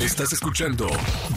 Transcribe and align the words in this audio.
Estás 0.00 0.32
escuchando 0.32 0.86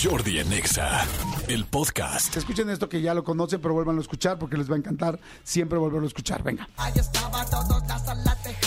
Jordi 0.02 0.40
en 0.40 0.54
Exa, 0.54 1.06
el 1.50 1.66
podcast. 1.66 2.36
Escuchen 2.38 2.70
esto 2.70 2.88
que 2.88 3.02
ya 3.02 3.14
lo 3.14 3.24
conocen, 3.24 3.60
pero 3.62 3.74
vuelvan 3.74 3.98
a 3.98 4.02
escuchar 4.02 4.40
porque 4.40 4.56
les 4.58 4.70
va 4.72 4.76
a 4.76 4.78
encantar 4.78 5.20
siempre 5.44 5.78
volverlo 5.78 6.06
a 6.06 6.08
escuchar. 6.08 6.44
Venga. 6.44 6.68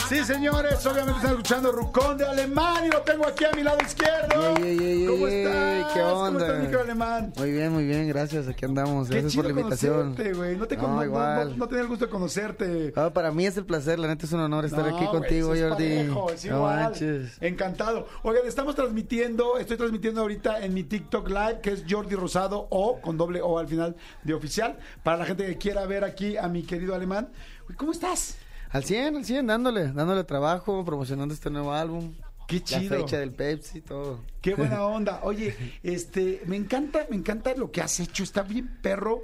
Sí, 0.07 0.23
señores, 0.23 0.85
obviamente 0.85 1.17
están 1.17 1.31
escuchando 1.31 1.71
Rucón 1.71 2.17
de 2.17 2.25
Alemán 2.25 2.85
y 2.85 2.89
lo 2.89 3.01
tengo 3.01 3.27
aquí 3.27 3.43
a 3.45 3.51
mi 3.53 3.63
lado 3.63 3.77
izquierdo. 3.81 4.55
Ey, 4.57 4.63
ey, 4.63 4.79
ey, 5.01 5.05
¿Cómo 5.07 5.27
estás? 5.27 5.93
¿Qué 5.93 5.99
¿Cómo 5.99 6.13
onda? 6.21 6.45
estás, 6.45 6.63
micro 6.63 6.81
Alemán? 6.81 7.33
Muy 7.35 7.51
bien, 7.51 7.73
muy 7.73 7.85
bien, 7.85 8.07
gracias. 8.07 8.47
Aquí 8.47 8.65
andamos. 8.65 9.07
Qué 9.07 9.15
Gracias 9.15 9.33
chido 9.33 9.43
por 9.43 9.53
la 9.53 9.59
invitación. 9.61 10.15
conocerte. 10.15 10.55
No, 10.57 10.67
te 10.67 10.77
con- 10.77 10.95
No, 10.95 11.03
igual. 11.03 11.49
no- 11.51 11.57
no 11.57 11.67
tenía 11.67 11.81
el 11.81 11.87
gusto 11.89 12.05
de 12.05 12.11
conocerte. 12.11 12.93
Ah, 12.95 13.09
para 13.13 13.31
mí 13.31 13.45
es 13.47 13.57
el 13.57 13.65
placer, 13.65 13.97
la 13.99 14.07
neta 14.07 14.25
es 14.25 14.31
un 14.31 14.39
honor 14.41 14.63
estar 14.65 14.87
No, 14.87 14.95
aquí 14.95 15.05
contigo, 15.07 15.53
es 15.53 15.61
Jordi. 15.61 15.89
parejo, 15.97 16.31
es 16.31 16.45
no 16.45 16.55
igual. 16.57 16.75
manches. 16.83 17.31
Encantado. 17.41 18.07
Oigan, 18.23 18.43
estamos 18.47 18.75
transmitiendo, 18.75 19.57
estoy 19.57 19.75
transmitiendo 19.75 19.86
ahorita 20.17 20.63
en 20.63 20.73
mi 20.73 20.83
TikTok 20.83 21.27
Live, 21.29 21.59
que 21.61 21.71
es 21.71 21.85
Jordi 21.89 22.15
Rosado 22.15 22.67
o 22.69 22.99
con 23.01 23.17
doble 23.17 23.41
O 23.41 23.57
al 23.57 23.67
final 23.67 23.95
de 24.23 24.33
oficial. 24.33 24.77
Para 25.03 25.17
la 25.17 25.25
gente 25.25 25.45
que 25.45 25.57
quiera 25.57 25.85
ver 25.85 26.03
aquí 26.03 26.37
a 26.37 26.47
mi 26.47 26.63
querido 26.63 26.95
alemán. 26.95 27.29
¿Cómo 27.75 27.91
estás? 27.91 28.37
Al 28.69 28.83
100, 28.83 29.17
al 29.17 29.25
100, 29.25 29.47
dándole, 29.47 29.91
dándole 29.91 30.23
trabajo, 30.23 30.83
promocionando 30.83 31.33
este 31.33 31.49
nuevo 31.49 31.73
álbum. 31.73 32.13
Qué 32.47 32.61
chido. 32.63 32.95
La 32.95 33.01
fecha 33.01 33.19
del 33.19 33.31
Pepsi, 33.31 33.81
todo. 33.81 34.23
Qué 34.41 34.55
buena 34.55 34.85
onda. 34.85 35.21
Oye, 35.23 35.55
este, 35.83 36.41
me 36.45 36.55
encanta, 36.55 37.05
me 37.09 37.15
encanta 37.15 37.53
lo 37.55 37.71
que 37.71 37.81
has 37.81 37.99
hecho. 37.99 38.23
Está 38.23 38.41
bien 38.41 38.77
perro. 38.81 39.21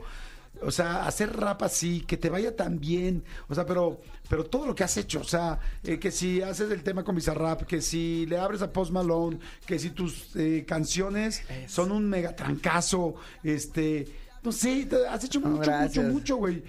O 0.65 0.71
sea, 0.71 1.05
hacer 1.05 1.35
rap 1.35 1.63
así, 1.63 2.01
que 2.01 2.17
te 2.17 2.29
vaya 2.29 2.55
tan 2.55 2.79
bien. 2.79 3.23
O 3.49 3.55
sea, 3.55 3.65
pero, 3.65 4.01
pero 4.29 4.45
todo 4.45 4.65
lo 4.67 4.75
que 4.75 4.83
has 4.83 4.95
hecho. 4.97 5.21
O 5.21 5.25
sea, 5.25 5.59
eh, 5.83 5.99
que 5.99 6.11
si 6.11 6.41
haces 6.41 6.71
el 6.71 6.83
tema 6.83 7.03
con 7.03 7.15
Bizarrap, 7.15 7.63
que 7.63 7.81
si 7.81 8.25
le 8.27 8.37
abres 8.37 8.61
a 8.61 8.71
Post 8.71 8.91
Malone, 8.91 9.39
que 9.65 9.79
si 9.79 9.91
tus 9.91 10.35
eh, 10.35 10.65
canciones 10.67 11.41
son 11.67 11.91
un 11.91 12.09
mega 12.09 12.35
trancazo. 12.35 13.15
Este, 13.43 14.07
no 14.43 14.51
sé, 14.51 14.87
has 15.09 15.23
hecho 15.23 15.39
No, 15.39 15.49
mucho, 15.49 15.71
mucho, 15.71 16.01
mucho, 16.03 16.35
güey. 16.37 16.63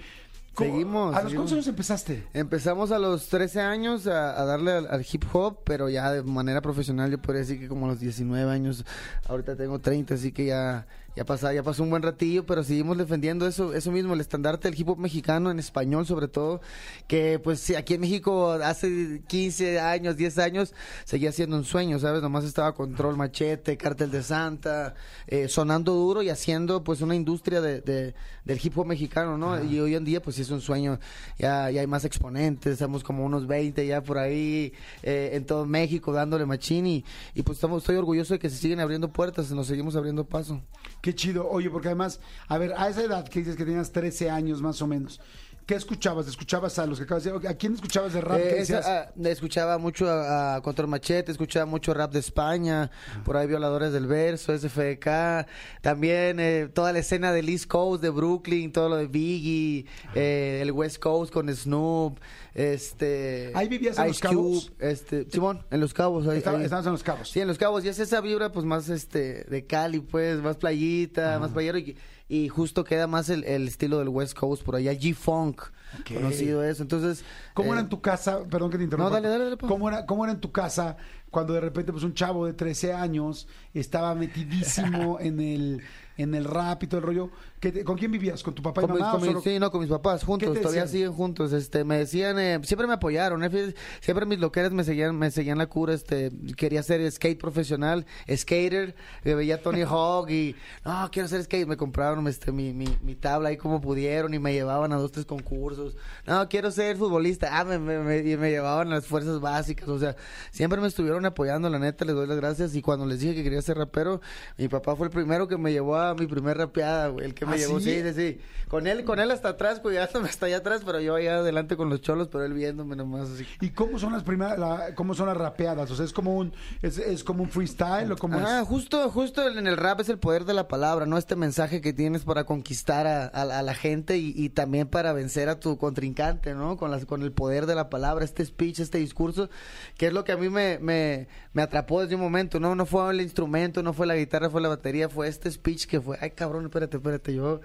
¿Cómo- 0.53 0.71
Seguimos, 0.71 1.15
¿A 1.17 1.21
los 1.23 1.33
cuántos 1.33 1.51
años 1.51 1.67
empezaste? 1.67 2.23
Empezamos 2.33 2.89
a 2.91 2.97
los 2.97 3.27
13 3.27 3.59
años 3.59 4.07
a, 4.07 4.39
a 4.41 4.45
darle 4.45 4.71
al, 4.71 4.87
al 4.87 5.05
hip 5.11 5.25
hop, 5.33 5.59
pero 5.65 5.89
ya 5.89 6.13
de 6.13 6.23
manera 6.23 6.61
profesional 6.61 7.11
yo 7.11 7.17
podría 7.21 7.41
decir 7.41 7.59
que 7.59 7.67
como 7.67 7.87
a 7.87 7.89
los 7.89 7.99
19 7.99 8.49
años, 8.49 8.85
ahorita 9.27 9.57
tengo 9.57 9.79
30, 9.79 10.13
así 10.13 10.31
que 10.31 10.45
ya 10.45 10.87
ya 11.15 11.25
pasó, 11.25 11.51
ya 11.51 11.63
pasó 11.63 11.83
un 11.83 11.89
buen 11.89 12.01
ratillo, 12.03 12.45
pero 12.45 12.63
seguimos 12.63 12.97
defendiendo 12.97 13.47
eso 13.47 13.73
eso 13.73 13.91
mismo, 13.91 14.13
el 14.13 14.19
estandarte 14.21 14.69
del 14.69 14.79
hip 14.79 14.89
hop 14.89 14.97
mexicano 14.97 15.51
en 15.51 15.59
español 15.59 16.05
sobre 16.05 16.27
todo, 16.27 16.61
que 17.07 17.39
pues 17.39 17.69
aquí 17.75 17.93
en 17.95 18.01
México 18.01 18.51
hace 18.51 19.21
15 19.27 19.79
años, 19.79 20.17
10 20.17 20.37
años 20.39 20.73
seguía 21.05 21.31
siendo 21.31 21.55
un 21.57 21.63
sueño, 21.63 21.99
¿sabes? 21.99 22.21
Nomás 22.21 22.43
estaba 22.43 22.73
Control 22.73 23.15
Machete, 23.17 23.77
Cártel 23.77 24.11
de 24.11 24.23
Santa, 24.23 24.93
eh, 25.27 25.47
sonando 25.47 25.93
duro 25.93 26.21
y 26.21 26.29
haciendo 26.29 26.83
pues 26.83 27.01
una 27.01 27.15
industria 27.15 27.61
de, 27.61 27.81
de- 27.81 28.13
del 28.45 28.59
hip 28.63 28.77
hop 28.77 28.85
mexicano, 28.85 29.37
¿no? 29.39 29.63
Y 29.63 29.79
hoy 29.79 29.95
en 29.95 30.05
día 30.05 30.21
pues 30.21 30.35
sí 30.35 30.43
es 30.43 30.51
un 30.51 30.61
sueño, 30.61 30.99
ya, 31.39 31.71
ya 31.71 31.81
hay 31.81 31.87
más 31.87 32.05
exponentes, 32.05 32.73
estamos 32.73 33.03
como 33.03 33.25
unos 33.25 33.47
20 33.47 33.87
ya 33.87 34.03
por 34.03 34.19
ahí 34.19 34.71
eh, 35.01 35.31
en 35.33 35.45
todo 35.45 35.65
México 35.65 36.13
dándole 36.13 36.45
machín 36.45 36.85
y, 36.85 37.03
y, 37.33 37.41
pues 37.41 37.57
estamos, 37.57 37.81
estoy 37.81 37.95
orgulloso 37.95 38.33
de 38.35 38.39
que 38.39 38.49
se 38.49 38.57
siguen 38.57 38.79
abriendo 38.79 39.11
puertas, 39.11 39.49
nos 39.51 39.65
seguimos 39.67 39.95
abriendo 39.95 40.25
paso. 40.25 40.61
Qué 41.05 41.13
chido. 41.13 41.47
Oye, 41.47 41.69
porque 41.69 41.89
además, 41.89 42.19
a 42.47 42.57
ver, 42.57 42.73
a 42.75 42.89
esa 42.89 43.03
edad 43.03 43.27
que 43.27 43.37
dices 43.37 43.55
que 43.55 43.63
tenías 43.63 43.91
13 43.91 44.31
años 44.31 44.63
más 44.63 44.81
o 44.81 44.87
menos, 44.87 45.21
¿qué 45.65 45.75
escuchabas? 45.75 46.27
¿Escuchabas 46.27 46.77
a 46.79 46.85
los 46.85 46.97
que 46.99 47.03
acabas 47.05 47.23
de 47.23 47.31
decir? 47.31 47.47
¿A 47.49 47.53
quién 47.55 47.73
escuchabas 47.73 48.13
de 48.13 48.21
rap? 48.21 48.37
Eh, 48.39 48.59
esa, 48.59 48.77
decías? 48.77 48.85
ah, 48.87 49.11
escuchaba 49.29 49.77
mucho 49.77 50.09
a, 50.09 50.55
a 50.55 50.61
Control 50.61 50.87
Machete, 50.87 51.31
escuchaba 51.31 51.65
mucho 51.65 51.93
rap 51.93 52.11
de 52.13 52.19
España, 52.19 52.91
por 53.23 53.37
ahí 53.37 53.47
Violadores 53.47 53.91
del 53.93 54.07
Verso, 54.07 54.53
SFK, 54.57 55.47
también 55.81 56.39
eh, 56.39 56.69
toda 56.73 56.93
la 56.93 56.99
escena 56.99 57.31
del 57.31 57.49
East 57.49 57.67
Coast, 57.67 58.01
de 58.03 58.09
Brooklyn, 58.09 58.71
todo 58.71 58.89
lo 58.89 58.95
de 58.97 59.07
Biggie, 59.07 59.85
eh, 60.13 60.59
el 60.61 60.71
West 60.71 60.99
Coast 60.99 61.31
con 61.33 61.53
Snoop, 61.53 62.19
este... 62.53 63.51
¿Ahí 63.53 63.67
vivías 63.67 63.97
en 63.99 64.07
Los 64.07 64.19
Cabos? 64.19 64.69
Cube, 64.71 64.89
este, 64.91 65.29
Simón, 65.29 65.65
en 65.71 65.79
Los 65.79 65.93
Cabos. 65.93 66.27
ahí- 66.27 66.37
Estaba- 66.37 66.57
ahí. 66.57 66.63
estabas 66.63 66.85
en 66.85 66.91
Los 66.93 67.03
Cabos. 67.03 67.29
Sí, 67.29 67.41
en 67.41 67.47
Los 67.47 67.57
Cabos, 67.57 67.83
y 67.85 67.89
es 67.89 67.99
esa 67.99 68.21
vibra 68.21 68.51
pues 68.51 68.65
más 68.65 68.87
este 68.89 69.43
de 69.45 69.65
Cali, 69.65 69.99
pues, 69.99 70.39
más 70.41 70.55
playita, 70.57 71.37
más 71.39 71.51
playero 71.51 71.77
y, 71.77 71.97
y 72.27 72.49
justo 72.49 72.83
queda 72.83 73.07
más 73.07 73.29
el, 73.29 73.43
el 73.43 73.67
estilo 73.67 73.99
del 73.99 74.09
West 74.09 74.37
Coast 74.37 74.63
por 74.63 74.75
allá, 74.75 74.93
G-Funk, 74.93 75.61
conocido 76.07 76.63
eso, 76.63 76.81
entonces... 76.81 77.23
¿Cómo 77.53 77.69
eh, 77.69 77.71
era 77.73 77.81
en 77.81 77.89
tu 77.89 78.01
casa? 78.01 78.43
Perdón 78.49 78.71
que 78.71 78.77
te 78.77 78.83
interrumpa. 78.83 79.09
No, 79.09 79.15
dale, 79.15 79.29
dale, 79.29 79.43
dale, 79.45 79.57
pa. 79.57 79.67
¿Cómo 79.67 79.89
era, 79.89 80.05
¿Cómo 80.05 80.23
era 80.23 80.33
en 80.33 80.39
tu 80.39 80.51
casa 80.51 80.97
cuando 81.29 81.53
de 81.53 81.61
repente 81.61 81.91
pues 81.91 82.03
un 82.03 82.13
chavo 82.13 82.45
de 82.45 82.53
13 82.53 82.93
años 82.93 83.47
estaba 83.73 84.15
metidísimo 84.15 85.19
en 85.21 85.39
el 85.39 85.81
en 86.17 86.33
el 86.35 86.45
rap 86.45 86.81
y 86.83 86.87
todo 86.87 86.99
el 86.99 87.05
rollo? 87.05 87.29
¿Qué 87.59 87.71
te- 87.71 87.83
¿Con 87.83 87.97
quién 87.97 88.11
vivías? 88.11 88.43
¿Con 88.43 88.53
tu 88.53 88.61
papá 88.61 88.81
y 88.81 88.85
Con 88.85 88.91
mis- 88.95 88.99
mamá? 89.01 89.11
con 89.13 89.21
o 89.21 89.25
mis- 89.25 89.31
solo- 89.33 89.41
sí, 89.41 89.59
no, 89.59 89.71
con 89.71 89.81
mis 89.81 89.89
papás, 89.89 90.23
juntos, 90.23 90.53
te 90.53 90.59
todavía 90.59 90.81
decían? 90.83 90.91
siguen 91.09 91.13
juntos, 91.13 91.51
este, 91.53 91.83
me 91.83 91.97
decían, 91.97 92.37
eh, 92.39 92.59
siempre 92.63 92.85
me 92.87 92.93
apoyaron, 92.93 93.43
eh, 93.43 93.49
fíjate, 93.49 93.75
siempre 94.01 94.25
mis 94.25 94.39
loqueras 94.39 94.71
me 94.71 94.83
seguían, 94.83 95.17
me 95.17 95.31
seguían 95.31 95.57
la 95.57 95.65
cura, 95.67 95.93
este, 95.93 96.31
quería 96.57 96.83
ser 96.83 97.09
skate 97.11 97.39
profesional, 97.39 98.05
skater, 98.33 98.95
eh, 99.23 99.33
veía 99.33 99.55
a 99.55 99.57
Tony 99.61 99.81
Hawk 99.87 100.29
y, 100.29 100.55
no, 100.83 101.09
quiero 101.11 101.27
ser 101.27 101.43
skate, 101.43 101.67
me 101.67 101.77
compraron, 101.77 102.27
este, 102.27 102.51
mi, 102.51 102.73
mi, 102.73 102.87
mi 103.01 103.15
tabla 103.15 103.49
ahí 103.49 103.57
como 103.57 103.81
pudieron 103.81 104.33
y 104.33 104.39
me 104.39 104.53
llevaban 104.53 104.91
a 104.93 104.97
dos, 104.97 105.11
tres 105.11 105.25
concursos, 105.25 105.95
no, 106.27 106.47
quiero 106.49 106.69
ser 106.71 106.97
futbolista, 106.97 107.59
ah, 107.59 107.63
me, 107.63 107.79
me, 107.79 107.99
me- 107.99 108.17
y 108.19 108.37
me 108.37 108.51
llevaban 108.51 108.87
a 108.91 108.95
las 108.95 109.07
fuerzas 109.07 109.39
básicas, 109.39 109.87
o 109.89 109.97
sea, 109.97 110.15
siempre 110.51 110.79
me 110.79 110.87
estuvieron 110.87 111.25
apoyando, 111.25 111.69
la 111.69 111.79
neta, 111.79 112.05
les 112.05 112.15
doy 112.15 112.27
las 112.27 112.37
gracias, 112.37 112.75
y 112.75 112.81
cuando 112.81 113.05
les 113.05 113.19
dije 113.21 113.33
que 113.35 113.43
quería 113.43 113.61
ser 113.61 113.77
rapero, 113.77 114.21
mi 114.57 114.67
papá 114.67 114.95
fue 114.95 115.07
el 115.07 115.11
primero 115.11 115.47
que 115.47 115.57
me 115.57 115.71
llevó 115.71 115.95
a 115.95 116.04
mi 116.13 116.27
primer 116.27 116.57
rapeada, 116.57 117.07
güey, 117.07 117.25
el 117.25 117.33
que 117.33 117.45
me 117.45 117.53
¿Ah, 117.53 117.57
llevó, 117.57 117.79
sí? 117.79 117.91
sí, 118.01 118.01
sí, 118.03 118.13
sí. 118.13 118.39
Con 118.67 118.87
él, 118.87 119.03
con 119.05 119.19
él 119.19 119.29
hasta 119.31 119.49
atrás, 119.49 119.79
cuidándome 119.79 120.27
hasta 120.29 120.45
allá 120.47 120.57
atrás, 120.57 120.81
pero 120.85 120.99
yo 120.99 121.15
allá 121.15 121.37
adelante 121.37 121.75
con 121.77 121.89
los 121.89 122.01
cholos, 122.01 122.27
pero 122.31 122.43
él 122.45 122.53
viéndome 122.53 122.95
nomás 122.95 123.29
así. 123.29 123.45
¿Y 123.61 123.69
cómo 123.69 123.97
son 123.99 124.13
las 124.13 124.23
primeras, 124.23 124.57
la- 124.59 124.93
cómo 124.95 125.13
son 125.13 125.27
las 125.27 125.37
rapeadas? 125.37 125.89
O 125.91 125.95
sea, 125.95 126.05
es 126.05 126.13
como 126.13 126.35
un, 126.35 126.53
es, 126.81 126.97
es 126.97 127.23
como 127.23 127.43
un 127.43 127.49
freestyle 127.49 128.11
o 128.11 128.15
como 128.17 128.39
Ah, 128.39 128.59
es? 128.61 128.67
justo, 128.67 129.09
justo 129.11 129.47
en 129.47 129.67
el 129.67 129.77
rap 129.77 129.99
es 130.01 130.09
el 130.09 130.17
poder 130.19 130.45
de 130.45 130.53
la 130.53 130.67
palabra, 130.67 131.05
¿no? 131.05 131.17
Este 131.17 131.35
mensaje 131.35 131.81
que 131.81 131.93
tienes 131.93 132.23
para 132.23 132.43
conquistar 132.45 133.07
a, 133.07 133.25
a- 133.27 133.59
a 133.59 133.61
la 133.61 133.73
gente 133.75 134.17
y, 134.17 134.33
y 134.35 134.49
también 134.49 134.87
para 134.87 135.13
vencer 135.13 135.47
a 135.49 135.59
tu 135.59 135.77
contrincante, 135.77 136.53
¿no? 136.53 136.75
Con, 136.77 136.91
las, 136.91 137.05
con 137.05 137.21
el 137.21 137.31
poder 137.31 137.65
de 137.67 137.75
la 137.75 137.89
palabra, 137.89 138.25
este 138.25 138.43
speech, 138.45 138.79
este 138.79 138.97
discurso, 138.97 139.49
que 139.97 140.07
es 140.07 140.13
lo 140.13 140.23
que 140.23 140.31
a 140.31 140.37
mí 140.37 140.49
me, 140.49 140.79
me, 140.79 141.27
me 141.53 141.61
atrapó 141.61 142.01
desde 142.01 142.15
un 142.15 142.21
momento, 142.21 142.59
¿no? 142.59 142.73
No 142.75 142.85
fue 142.85 143.09
el 143.11 143.21
instrumento, 143.21 143.83
no 143.83 143.93
fue 143.93 144.07
la 144.07 144.15
guitarra, 144.15 144.49
fue 144.49 144.59
la 144.61 144.69
batería, 144.69 145.07
fue 145.07 145.27
este 145.27 145.51
speech 145.51 145.85
que 145.85 145.94
fue, 146.01 146.17
ay 146.21 146.31
cabrón, 146.31 146.65
espérate, 146.65 146.97
espérate, 146.97 147.33
yo, 147.33 147.61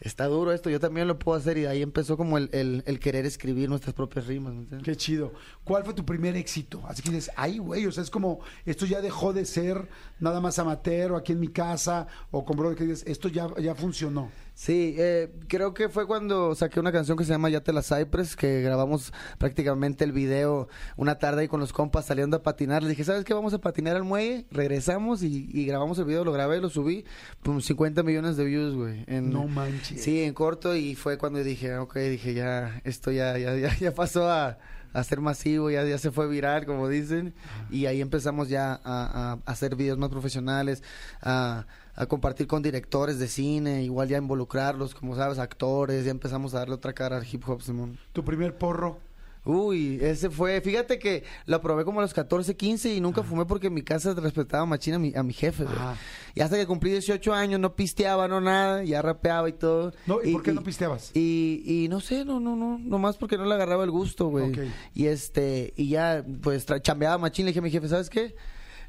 está 0.00 0.26
duro 0.26 0.52
esto, 0.52 0.70
yo 0.70 0.80
también 0.80 1.08
lo 1.08 1.18
puedo 1.18 1.38
hacer 1.38 1.58
y 1.58 1.66
ahí 1.66 1.82
empezó 1.82 2.16
como 2.16 2.38
el, 2.38 2.98
querer 3.00 3.26
escribir 3.26 3.68
nuestras 3.68 3.94
propias 3.94 4.26
rimas. 4.26 4.54
Qué 4.82 4.96
chido. 4.96 5.32
¿Cuál 5.64 5.84
fue 5.84 5.94
tu 5.94 6.04
primer 6.04 6.36
éxito? 6.36 6.82
Así 6.86 7.02
que 7.02 7.10
dices, 7.10 7.30
ay, 7.36 7.58
güey, 7.58 7.86
o 7.86 7.92
sea, 7.92 8.02
es 8.02 8.10
como, 8.10 8.40
esto 8.66 8.86
ya 8.86 9.00
dejó 9.00 9.32
de 9.32 9.44
ser 9.44 9.88
nada 10.20 10.40
más 10.40 10.58
amateur 10.58 11.12
o 11.12 11.16
aquí 11.16 11.32
en 11.32 11.40
mi 11.40 11.48
casa 11.48 12.06
o 12.30 12.44
con 12.44 12.56
brother 12.56 12.76
que 12.76 12.84
dices, 12.84 13.04
esto 13.06 13.28
ya, 13.28 13.48
ya 13.60 13.74
funcionó. 13.74 14.30
Sí, 14.56 14.94
eh, 14.98 15.32
creo 15.48 15.74
que 15.74 15.88
fue 15.88 16.06
cuando 16.06 16.54
saqué 16.54 16.78
una 16.78 16.92
canción 16.92 17.18
que 17.18 17.24
se 17.24 17.30
llama 17.32 17.48
Ya 17.50 17.60
te 17.62 17.72
la 17.72 17.82
Cypress, 17.82 18.36
que 18.36 18.62
grabamos 18.62 19.12
prácticamente 19.36 20.04
el 20.04 20.12
video 20.12 20.68
una 20.96 21.18
tarde 21.18 21.42
ahí 21.42 21.48
con 21.48 21.58
los 21.58 21.72
compas 21.72 22.06
saliendo 22.06 22.36
a 22.36 22.42
patinar. 22.44 22.84
Le 22.84 22.90
dije, 22.90 23.02
¿sabes 23.02 23.24
qué? 23.24 23.34
Vamos 23.34 23.52
a 23.52 23.58
patinar 23.58 23.96
al 23.96 24.04
muelle, 24.04 24.46
regresamos 24.52 25.24
y, 25.24 25.48
y 25.52 25.66
grabamos 25.66 25.98
el 25.98 26.04
video, 26.04 26.24
lo 26.24 26.30
grabé, 26.32 26.60
lo 26.60 26.70
subí, 26.70 27.04
pum, 27.42 27.60
50 27.60 28.04
millones 28.04 28.36
de 28.36 28.44
views, 28.44 28.76
güey. 28.76 29.02
en- 29.08 29.30
No 29.30 29.48
manches. 29.48 30.00
Sí, 30.00 30.22
en 30.22 30.32
corto 30.34 30.76
y 30.76 30.94
fue 30.94 31.18
cuando 31.18 31.42
dije, 31.42 31.76
ok, 31.76 31.96
dije, 31.96 32.32
ya, 32.34 32.80
esto 32.84 33.10
ya, 33.10 33.36
ya, 33.38 33.56
ya, 33.56 33.76
ya 33.76 33.92
pasó 33.92 34.30
a, 34.30 34.58
a 34.94 35.04
ser 35.04 35.20
masivo, 35.20 35.70
ya, 35.70 35.84
ya 35.84 35.98
se 35.98 36.10
fue 36.10 36.26
viral, 36.28 36.64
como 36.64 36.88
dicen, 36.88 37.34
y 37.70 37.86
ahí 37.86 38.00
empezamos 38.00 38.48
ya 38.48 38.80
a, 38.84 39.38
hacer 39.44 39.76
videos 39.76 39.98
más 39.98 40.08
profesionales, 40.08 40.82
a, 41.20 41.66
a 41.96 42.06
compartir 42.06 42.46
con 42.46 42.62
directores 42.62 43.18
de 43.18 43.28
cine, 43.28 43.82
igual 43.82 44.08
ya 44.08 44.18
involucrarlos, 44.18 44.94
como 44.94 45.16
sabes, 45.16 45.38
actores, 45.38 46.04
ya 46.04 46.12
empezamos 46.12 46.54
a 46.54 46.60
darle 46.60 46.76
otra 46.76 46.92
cara 46.92 47.18
al 47.18 47.26
hip 47.30 47.46
hop, 47.46 47.60
Simón. 47.60 47.98
Tu 48.12 48.24
primer 48.24 48.56
porro. 48.56 49.00
Uy, 49.44 49.98
ese 50.00 50.30
fue, 50.30 50.60
fíjate 50.62 50.98
que 50.98 51.24
lo 51.44 51.60
probé 51.60 51.84
como 51.84 52.00
a 52.00 52.02
los 52.02 52.14
14, 52.14 52.56
15 52.56 52.94
y 52.94 53.00
nunca 53.00 53.22
fumé 53.22 53.44
porque 53.44 53.66
en 53.66 53.74
mi 53.74 53.82
casa 53.82 54.14
respetaba 54.14 54.64
machina 54.64 54.96
a 54.96 54.98
mi, 54.98 55.12
a 55.14 55.22
mi 55.22 55.34
jefe. 55.34 55.64
Ajá. 55.64 55.96
Y 56.34 56.40
hasta 56.40 56.56
que 56.56 56.66
cumplí 56.66 56.90
18 56.90 57.34
años 57.34 57.60
no 57.60 57.76
pisteaba, 57.76 58.26
no 58.26 58.40
nada, 58.40 58.82
ya 58.84 59.02
rapeaba 59.02 59.48
y 59.48 59.52
todo. 59.52 59.92
No, 60.06 60.18
¿y 60.22 60.32
por 60.32 60.42
qué 60.42 60.52
no 60.52 60.62
pisteabas? 60.62 61.10
Y, 61.14 61.62
y 61.66 61.88
no 61.88 62.00
sé, 62.00 62.24
no, 62.24 62.40
no, 62.40 62.56
no, 62.56 62.78
nomás 62.78 63.18
porque 63.18 63.36
no 63.36 63.44
le 63.44 63.54
agarraba 63.54 63.84
el 63.84 63.90
gusto, 63.90 64.28
güey. 64.28 64.52
Y 64.94 65.06
este, 65.06 65.74
y 65.76 65.90
ya, 65.90 66.24
pues, 66.42 66.66
chambeaba 66.80 67.18
machín, 67.18 67.44
le 67.44 67.50
dije 67.50 67.58
a 67.60 67.62
mi 67.62 67.70
jefe, 67.70 67.88
¿sabes 67.88 68.08
qué? 68.08 68.34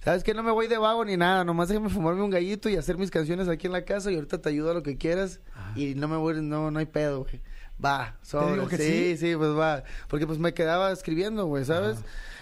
¿Sabes 0.06 0.24
qué? 0.24 0.34
No 0.34 0.44
me 0.44 0.52
voy 0.52 0.68
de 0.68 0.78
vago 0.78 1.04
ni 1.04 1.18
nada, 1.18 1.44
nomás 1.44 1.68
déjame 1.68 1.90
fumarme 1.90 2.22
un 2.22 2.30
gallito 2.30 2.70
y 2.70 2.76
hacer 2.76 2.98
mis 2.98 3.10
canciones 3.10 3.48
aquí 3.48 3.66
en 3.66 3.74
la 3.74 3.86
casa 3.86 4.12
y 4.12 4.16
ahorita 4.16 4.40
te 4.40 4.50
ayudo 4.50 4.72
a 4.72 4.74
lo 4.76 4.84
que 4.84 4.98
quieras 4.98 5.40
y 5.76 5.96
no 5.96 6.08
me 6.08 6.16
voy, 6.16 6.42
no, 6.42 6.70
no 6.70 6.80
hay 6.80 6.86
pedo, 6.86 7.24
güey. 7.24 7.42
Va, 7.84 8.16
sobres. 8.22 8.54
digo 8.56 8.68
que 8.68 8.78
sí, 8.78 8.84
sí? 8.84 9.18
sí, 9.18 9.36
pues 9.36 9.52
va. 9.58 9.84
Porque 10.08 10.26
pues 10.26 10.40
me 10.40 10.54
quedaba 10.54 10.92
escribiendo, 10.92 11.46
güey, 11.46 11.66
¿sabes? 11.66 11.98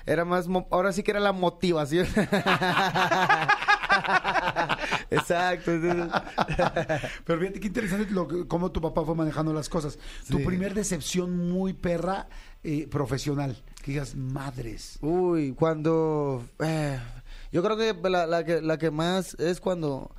Era 0.06 0.26
más, 0.26 0.48
mo- 0.48 0.68
ahora 0.70 0.92
sí 0.92 1.02
que 1.02 1.12
era 1.12 1.20
la 1.20 1.32
motivación. 1.32 2.06
Exacto. 5.10 5.72
Pero 7.26 7.40
fíjate 7.40 7.60
qué 7.60 7.68
interesante 7.68 8.12
lo 8.12 8.48
cómo 8.48 8.72
tu 8.72 8.82
papá 8.82 9.04
fue 9.06 9.16
manejando 9.16 9.54
las 9.54 9.70
cosas. 9.70 9.98
Tu 10.30 10.44
primer 10.44 10.74
decepción 10.74 11.50
muy 11.50 11.74
perra 11.74 12.28
eh, 12.64 12.88
profesional. 12.90 13.62
Que 13.84 13.92
digas, 13.92 14.16
madres. 14.16 14.98
Uy, 15.02 15.54
cuando... 15.54 16.44
eh, 16.60 17.00
yo 17.52 17.62
creo 17.64 17.78
que 17.78 17.94
la, 18.10 18.26
la 18.26 18.44
que 18.44 18.62
la 18.62 18.78
que 18.78 18.90
más 18.92 19.36
es 19.36 19.60
cuando 19.60 20.10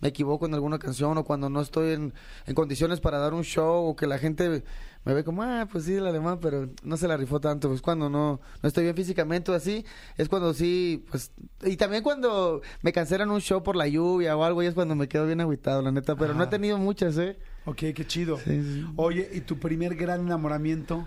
me 0.00 0.08
equivoco 0.08 0.46
en 0.46 0.54
alguna 0.54 0.78
canción 0.78 1.16
o 1.18 1.24
cuando 1.24 1.48
no 1.48 1.60
estoy 1.60 1.92
en, 1.92 2.14
en 2.46 2.54
condiciones 2.54 3.00
para 3.00 3.18
dar 3.18 3.34
un 3.34 3.42
show 3.44 3.86
o 3.86 3.96
que 3.96 4.06
la 4.06 4.18
gente 4.18 4.62
me 5.04 5.12
ve 5.14 5.22
como, 5.24 5.42
ah, 5.42 5.68
pues 5.70 5.84
sí, 5.84 5.94
el 5.94 6.06
alemán, 6.06 6.38
pero 6.40 6.68
no 6.82 6.96
se 6.96 7.06
la 7.08 7.16
rifó 7.16 7.38
tanto. 7.40 7.68
Pues 7.68 7.82
cuando 7.82 8.08
no, 8.08 8.40
no 8.62 8.66
estoy 8.66 8.84
bien 8.84 8.96
físicamente 8.96 9.50
o 9.50 9.54
así, 9.54 9.84
es 10.16 10.28
cuando 10.28 10.54
sí, 10.54 11.04
pues... 11.10 11.30
Y 11.62 11.76
también 11.76 12.02
cuando 12.02 12.62
me 12.82 12.92
cancelan 12.92 13.30
un 13.30 13.40
show 13.40 13.62
por 13.62 13.76
la 13.76 13.86
lluvia 13.86 14.36
o 14.36 14.44
algo, 14.44 14.62
y 14.62 14.66
es 14.66 14.74
cuando 14.74 14.94
me 14.94 15.06
quedo 15.08 15.26
bien 15.26 15.40
agüitado, 15.40 15.82
la 15.82 15.90
neta. 15.92 16.16
Pero 16.16 16.32
no 16.34 16.42
he 16.42 16.46
Ah. 16.46 16.50
tenido 16.50 16.78
muchas, 16.78 17.18
¿eh? 17.18 17.38
Ok, 17.66 17.76
qué 17.94 18.06
chido. 18.06 18.38
Sí, 18.38 18.62
sí. 18.62 18.86
Oye, 18.96 19.28
¿y 19.32 19.40
tu 19.42 19.58
primer 19.58 19.94
gran 19.94 20.20
enamoramiento? 20.20 21.06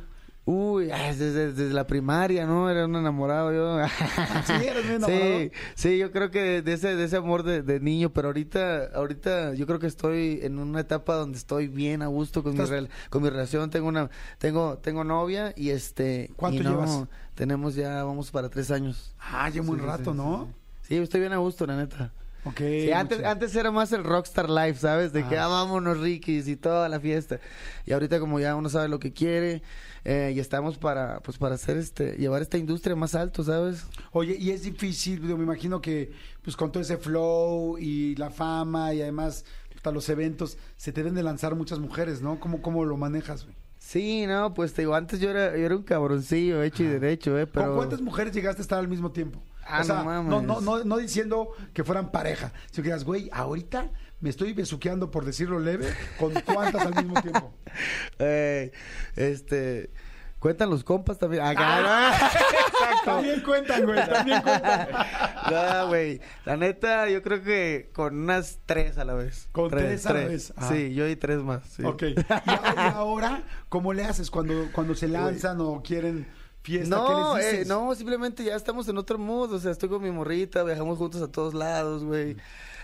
Uy, 0.49 0.85
desde, 0.85 1.51
desde 1.51 1.73
la 1.73 1.85
primaria, 1.85 2.45
¿no? 2.45 2.69
Era 2.69 2.85
un 2.85 2.95
enamorado 2.95 3.51
yo. 3.51 3.85
Sí, 4.45 4.53
eres 4.53 4.85
muy 4.85 4.95
enamorado. 4.95 5.39
Sí, 5.39 5.51
sí, 5.75 5.97
yo 5.97 6.11
creo 6.13 6.31
que 6.31 6.61
de 6.61 6.71
ese, 6.71 6.95
de 6.95 7.03
ese 7.03 7.17
amor 7.17 7.43
de, 7.43 7.61
de 7.63 7.81
niño, 7.81 8.11
pero 8.13 8.29
ahorita, 8.29 8.85
ahorita 8.95 9.55
yo 9.55 9.65
creo 9.67 9.79
que 9.79 9.87
estoy 9.87 10.39
en 10.43 10.57
una 10.57 10.79
etapa 10.79 11.15
donde 11.15 11.37
estoy 11.37 11.67
bien 11.67 12.01
a 12.01 12.07
gusto 12.07 12.43
con 12.43 12.53
mi 12.53 12.59
rel- 12.61 12.87
con 13.09 13.23
mi 13.23 13.29
relación. 13.29 13.69
Tengo 13.69 13.89
una, 13.89 14.09
tengo, 14.37 14.77
tengo 14.77 15.03
novia 15.03 15.51
y 15.57 15.71
este. 15.71 16.31
¿Cuánto 16.37 16.61
y 16.61 16.63
no, 16.63 16.69
llevas? 16.71 17.03
Tenemos 17.35 17.75
ya, 17.75 18.03
vamos 18.05 18.31
para 18.31 18.47
tres 18.47 18.71
años. 18.71 19.13
Ah, 19.19 19.49
lleva 19.49 19.67
un 19.69 19.75
Sí, 19.75 19.81
sí, 19.81 19.85
rato, 19.85 20.11
sí, 20.11 20.17
¿no? 20.17 20.47
Sí, 20.83 20.95
estoy 20.95 21.19
bien 21.19 21.33
a 21.33 21.37
gusto, 21.37 21.65
la 21.67 21.75
neta. 21.75 22.13
Sí, 22.57 22.91
antes, 22.91 23.23
antes 23.23 23.55
era 23.55 23.71
más 23.71 23.91
el 23.91 24.03
rockstar 24.03 24.49
life, 24.49 24.79
¿sabes? 24.79 25.11
De 25.13 25.23
que 25.27 25.37
Ah. 25.37 25.47
vámonos 25.47 25.99
Rikis 25.99 26.47
y 26.47 26.55
toda 26.55 26.87
la 26.89 26.99
fiesta. 26.99 27.39
Y 27.85 27.93
ahorita 27.93 28.19
como 28.19 28.39
ya 28.39 28.55
uno 28.55 28.69
sabe 28.69 28.87
lo 28.87 28.99
que 28.99 29.11
quiere 29.13 29.61
eh, 30.05 30.31
y 30.35 30.39
estamos 30.39 30.77
para 30.77 31.19
pues 31.21 31.37
para 31.37 31.55
hacer 31.55 31.77
este 31.77 32.13
llevar 32.17 32.41
esta 32.41 32.57
industria 32.57 32.95
más 32.95 33.15
alto, 33.15 33.43
¿sabes? 33.43 33.85
Oye, 34.11 34.35
y 34.39 34.51
es 34.51 34.63
difícil, 34.63 35.21
me 35.21 35.43
imagino 35.43 35.81
que 35.81 36.11
pues 36.43 36.55
con 36.55 36.71
todo 36.71 36.81
ese 36.81 36.97
flow 36.97 37.77
y 37.77 38.15
la 38.15 38.29
fama 38.29 38.93
y 38.93 39.01
además 39.01 39.43
hasta 39.75 39.91
los 39.91 40.09
eventos, 40.09 40.57
se 40.75 40.91
te 40.91 41.01
deben 41.01 41.13
de 41.15 41.23
lanzar 41.23 41.55
muchas 41.55 41.77
mujeres, 41.79 42.21
¿no? 42.21 42.39
¿Cómo, 42.39 42.61
cómo 42.63 42.83
lo 42.83 42.97
manejas, 42.97 43.43
güey? 43.43 43.55
Sí, 43.77 44.25
no, 44.25 44.53
pues 44.53 44.73
te 44.73 44.81
digo, 44.81 44.95
antes 44.95 45.19
yo 45.19 45.29
era, 45.29 45.55
yo 45.55 45.65
era 45.65 45.75
un 45.75 45.83
cabroncillo 45.83 46.63
hecho 46.63 46.83
y 46.83 46.87
derecho, 46.87 47.37
¿eh? 47.37 47.45
Pero... 47.45 47.67
¿Con 47.67 47.75
cuántas 47.75 48.01
mujeres 48.01 48.33
llegaste 48.33 48.61
a 48.61 48.63
estar 48.63 48.79
al 48.79 48.87
mismo 48.87 49.11
tiempo? 49.11 49.41
Ah, 49.67 49.81
o 49.81 49.83
sea, 49.83 49.95
no 49.97 50.05
mames. 50.05 50.29
no, 50.29 50.41
no, 50.41 50.61
no, 50.61 50.83
no 50.83 50.97
diciendo 50.97 51.49
que 51.73 51.83
fueran 51.83 52.11
pareja, 52.11 52.51
sino 52.71 52.83
que 52.83 52.89
digas, 52.89 53.03
güey, 53.03 53.29
ahorita 53.33 53.89
me 54.19 54.29
estoy 54.29 54.53
besuqueando, 54.53 55.11
por 55.11 55.25
decirlo 55.25 55.59
leve, 55.59 55.87
¿con 56.19 56.33
cuántas 56.41 56.85
al 56.85 56.95
mismo 56.95 57.21
tiempo? 57.21 57.53
Eh, 58.19 58.71
este... 59.15 59.91
Cuentan 60.39 60.69
los 60.69 60.83
compas 60.83 61.17
también. 61.17 61.41
Acá, 61.43 61.63
Ah, 61.83 62.31
También 63.05 63.41
cuentan, 63.41 63.83
güey, 63.85 64.07
también 64.07 64.39
cuentan. 64.43 64.87
No, 65.51 65.87
güey. 65.87 66.21
La 66.45 66.57
neta, 66.57 67.09
yo 67.09 67.23
creo 67.23 67.41
que 67.41 67.89
con 67.91 68.15
unas 68.21 68.59
tres 68.67 68.99
a 68.99 69.03
la 69.05 69.15
vez. 69.15 69.49
Con 69.51 69.71
tres 69.71 70.05
a 70.05 70.13
la 70.13 70.25
vez. 70.25 70.53
Ah. 70.55 70.69
Sí, 70.71 70.93
yo 70.93 71.07
y 71.07 71.15
tres 71.15 71.39
más. 71.39 71.63
sí. 71.65 71.83
Ok. 71.83 72.03
¿Y, 72.03 72.15
a- 72.29 72.43
y 72.45 72.79
ahora 72.93 73.41
cómo 73.69 73.93
le 73.93 74.03
haces 74.05 74.29
cuando, 74.29 74.67
cuando 74.73 74.93
se 74.93 75.07
lanzan 75.07 75.59
o 75.59 75.81
quieren 75.81 76.27
fiesta? 76.63 76.95
No, 76.95 77.35
¿Qué 77.35 77.41
les 77.41 77.53
eh, 77.53 77.65
no, 77.65 77.93
simplemente 77.95 78.43
ya 78.43 78.55
estamos 78.55 78.87
en 78.87 78.97
otro 78.97 79.17
mood. 79.17 79.53
O 79.53 79.59
sea, 79.59 79.71
estoy 79.71 79.89
con 79.89 80.01
mi 80.01 80.11
morrita, 80.11 80.63
viajamos 80.63 80.97
juntos 80.97 81.21
a 81.21 81.27
todos 81.31 81.53
lados, 81.53 82.03
güey. 82.03 82.37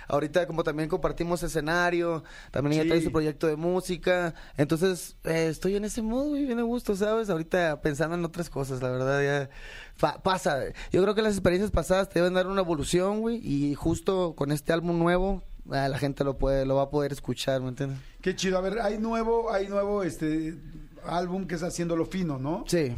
Ahorita 0.10 0.46
como 0.48 0.64
también 0.66 0.90
compartimos 0.90 1.44
escenario, 1.44 2.26
también 2.52 2.74
ella 2.74 2.84
Sí. 2.84 2.90
trae 2.90 3.02
su 3.02 3.12
proyecto 3.12 3.48
de 3.48 3.56
música. 3.56 4.34
Entonces, 4.58 5.16
eh, 5.24 5.48
estoy 5.50 5.78
en 5.78 5.86
ese 5.86 6.02
mood, 6.02 6.28
güey, 6.30 6.46
bien 6.46 6.60
a 6.60 6.64
gusto, 6.64 6.94
¿sabes? 6.96 7.30
Ahorita 7.30 7.82
pensando 7.82 8.16
en 8.18 8.26
otras 8.26 8.50
cosas, 8.50 8.82
la 8.82 8.90
verdad, 8.90 9.24
ya 9.24 9.50
pa- 10.00 10.22
pasa. 10.22 10.60
Yo 10.92 11.02
creo 11.02 11.16
que 11.16 11.22
las 11.22 11.34
experiencias 11.34 11.72
pasadas 11.72 12.10
te 12.10 12.20
deben 12.20 12.34
dar 12.34 12.48
una 12.48 12.62
evolución, 12.62 13.22
güey. 13.22 13.38
Y 13.38 13.76
justo 13.76 14.34
con 14.36 14.52
este 14.52 14.74
álbum 14.74 15.00
nuevo, 15.00 15.42
la 15.66 15.98
gente 15.98 16.26
lo 16.26 16.38
puede, 16.38 16.66
lo 16.66 16.76
va 16.76 16.84
a 16.84 16.90
poder 16.90 17.14
escuchar, 17.14 17.62
¿me 17.62 17.70
entiendes? 17.70 17.98
Qué 18.22 18.36
chido. 18.36 18.58
A 18.58 18.62
ver, 18.62 18.82
hay 18.82 18.98
nuevo, 18.98 19.54
hay 19.54 19.70
nuevo 19.70 20.04
este 20.04 20.56
álbum 21.06 21.48
que 21.48 21.56
es 21.56 21.64
Haciéndolo 21.64 22.06
Fino, 22.06 22.38
¿no? 22.38 22.66
Sí. 22.68 22.94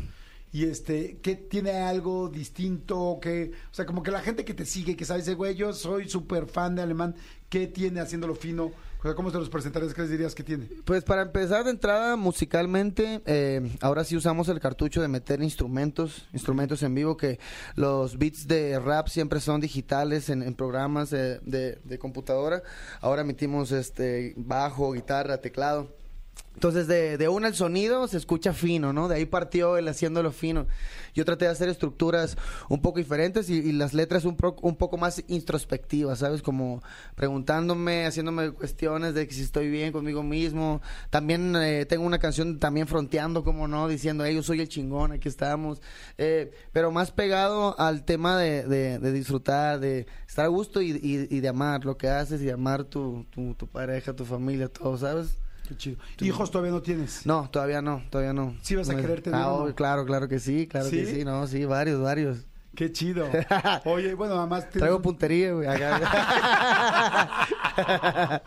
Y 0.55 0.63
este, 0.63 1.17
¿qué 1.21 1.35
tiene 1.35 1.71
algo 1.71 2.29
distinto? 2.29 3.19
que 3.21 3.51
O 3.69 3.73
sea, 3.73 3.85
como 3.85 4.01
que 4.01 4.09
la 4.09 4.21
gente 4.21 4.45
que 4.45 4.53
te 4.53 4.65
sigue, 4.65 4.95
que 4.95 5.03
sabe, 5.03 5.19
dice, 5.19 5.33
güey, 5.33 5.53
yo 5.53 5.73
soy 5.73 6.07
súper 6.07 6.45
fan 6.45 6.75
de 6.75 6.81
alemán, 6.81 7.13
¿qué 7.49 7.67
tiene 7.67 7.99
Haciéndolo 7.99 8.35
Fino? 8.35 8.71
¿cómo 9.17 9.33
te 9.33 9.37
los 9.37 9.49
presentarías? 9.49 9.93
¿Qué 9.93 10.01
les 10.01 10.09
dirías 10.09 10.33
que 10.33 10.43
tiene? 10.43 10.69
Pues 10.85 11.03
para 11.03 11.23
empezar 11.23 11.65
de 11.65 11.71
entrada 11.71 12.15
musicalmente, 12.15 13.21
eh, 13.25 13.69
ahora 13.81 14.05
sí 14.05 14.15
usamos 14.15 14.47
el 14.47 14.61
cartucho 14.61 15.01
de 15.01 15.09
meter 15.09 15.43
instrumentos, 15.43 16.25
instrumentos 16.31 16.81
en 16.83 16.95
vivo, 16.95 17.17
que 17.17 17.37
los 17.75 18.17
beats 18.17 18.47
de 18.47 18.79
rap 18.79 19.09
siempre 19.09 19.41
son 19.41 19.59
digitales 19.59 20.29
en, 20.29 20.55
programas 20.55 21.09
de, 21.09 21.39
de 21.43 21.99
computadora. 21.99 22.63
Ahora 23.01 23.25
metimos 23.25 23.73
este 23.73 24.33
bajo, 24.37 24.93
guitarra, 24.93 25.41
teclado. 25.41 26.04
Entonces, 26.55 26.87
de, 26.87 27.17
de 27.17 27.27
una 27.27 27.49
el 27.49 27.53
sonido 27.53 28.07
se 28.07 28.15
escucha 28.15 28.53
fino, 28.53 28.93
¿no? 28.93 29.09
De 29.09 29.15
ahí 29.15 29.25
partió 29.25 29.77
el 29.77 29.89
haciéndolo 29.89 30.31
fino. 30.31 30.67
Yo 31.13 31.25
traté 31.25 31.45
de 31.45 31.51
hacer 31.51 31.67
estructuras 31.67 32.37
un 32.69 32.81
poco 32.81 32.99
diferentes 32.99 33.49
y, 33.49 33.55
y 33.55 33.73
las 33.73 33.93
letras 33.93 34.23
un, 34.23 34.37
pro- 34.37 34.55
un 34.61 34.77
poco 34.77 34.97
más 34.97 35.21
introspectivas, 35.27 36.19
¿sabes? 36.19 36.41
Como 36.41 36.81
preguntándome, 37.15 38.05
haciéndome 38.05 38.51
cuestiones 38.51 39.13
de 39.13 39.27
que 39.27 39.33
si 39.33 39.41
estoy 39.41 39.69
bien 39.69 39.91
conmigo 39.91 40.23
mismo. 40.23 40.81
También 41.09 41.55
eh, 41.57 41.85
tengo 41.85 42.05
una 42.05 42.19
canción 42.19 42.57
también 42.57 42.87
fronteando, 42.87 43.43
como 43.43 43.67
no, 43.67 43.89
diciendo, 43.89 44.23
hey, 44.25 44.35
yo 44.35 44.41
soy 44.41 44.61
el 44.61 44.69
chingón, 44.69 45.11
aquí 45.11 45.27
estamos. 45.27 45.81
Eh, 46.17 46.51
pero 46.71 46.89
más 46.89 47.11
pegado 47.11 47.77
al 47.79 48.05
tema 48.05 48.37
de, 48.37 48.63
de- 48.63 48.99
de 48.99 49.11
disfrutar, 49.11 49.79
de 49.81 50.07
estar 50.27 50.45
a 50.45 50.47
gusto 50.47 50.81
y, 50.81 50.91
y- 50.91 51.27
y 51.29 51.39
de 51.41 51.47
amar 51.49 51.83
lo 51.83 51.97
que 51.97 52.07
haces 52.07 52.41
y 52.41 52.45
de 52.45 52.53
amar 52.53 52.85
tu, 52.85 53.25
tu, 53.29 53.53
tu 53.55 53.67
pareja, 53.67 54.13
tu 54.13 54.23
familia, 54.23 54.69
todo, 54.69 54.97
¿sabes? 54.97 55.37
Qué 55.67 55.75
chido. 55.77 55.97
¿Hijos 56.21 56.51
todavía 56.51 56.71
no 56.71 56.81
tienes? 56.81 57.25
No, 57.25 57.49
todavía 57.49 57.81
no, 57.81 58.03
todavía 58.09 58.33
no. 58.33 58.55
¿Sí 58.61 58.75
vas 58.75 58.89
a 58.89 58.93
No 58.93 59.01
querer 59.01 59.21
tener 59.21 59.39
Ah, 59.39 59.53
uno? 59.53 59.73
claro, 59.75 60.05
claro 60.05 60.27
que 60.27 60.39
sí, 60.39 60.67
claro 60.67 60.89
que 60.89 61.05
¿Sí? 61.05 61.15
sí, 61.17 61.25
no, 61.25 61.47
sí, 61.47 61.65
varios, 61.65 61.99
varios. 62.01 62.45
Qué 62.75 62.91
chido. 62.91 63.27
Oye, 63.85 64.13
bueno, 64.15 64.35
además... 64.37 64.63
tienes 64.63 64.79
Traigo 64.79 64.97
un- 64.97 65.01
puntería, 65.01 65.53
güey. 65.53 65.65
acá. 65.67 66.01